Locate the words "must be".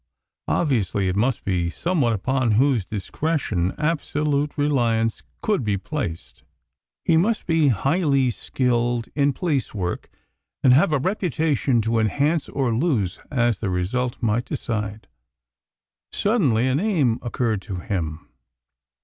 1.15-1.69, 7.17-7.67